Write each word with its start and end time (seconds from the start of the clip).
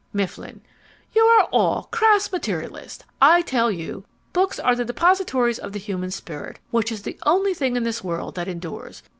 MIFFLIN 0.13 0.61
You 1.13 1.21
are 1.25 1.43
all 1.51 1.83
crass 1.91 2.31
materialists. 2.31 3.03
I 3.21 3.43
tell 3.43 3.69
you, 3.71 4.03
books 4.33 4.59
are 4.59 4.75
the 4.75 4.83
depositories 4.83 5.59
of 5.59 5.73
the 5.73 5.77
human 5.79 6.09
spirit, 6.09 6.57
which 6.71 6.91
is 6.91 7.03
the 7.03 7.19
only 7.23 7.53
thing 7.53 7.75
in 7.75 7.83
this 7.83 8.03
world 8.03 8.33
that 8.33 8.47
endures. 8.47 9.03